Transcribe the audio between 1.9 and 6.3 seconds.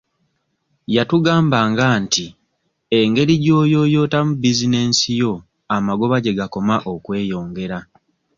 nti engeri gy'oyooyootamu bizinesi yo amagoba